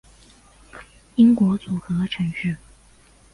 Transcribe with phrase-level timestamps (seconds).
[1.15, 2.57] 英国组合城市